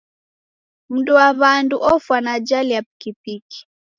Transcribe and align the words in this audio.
Mnduwaw'andu 0.91 1.75
ofwa 1.91 2.17
na 2.21 2.31
ajali 2.37 2.71
ya 2.75 2.81
pikipiki. 2.87 3.59